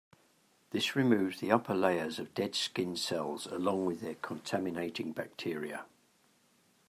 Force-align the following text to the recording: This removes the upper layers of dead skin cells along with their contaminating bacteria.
This 0.71 0.95
removes 0.95 1.39
the 1.39 1.51
upper 1.51 1.75
layers 1.75 2.17
of 2.17 2.33
dead 2.33 2.55
skin 2.55 2.95
cells 2.97 3.45
along 3.45 3.85
with 3.85 4.01
their 4.01 4.15
contaminating 4.15 5.11
bacteria. 5.11 5.85